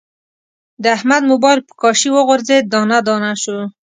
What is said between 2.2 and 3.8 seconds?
غورځید، دانه دانه شو.